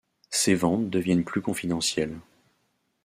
[0.31, 2.17] Ses ventes deviennent plus confidentielles.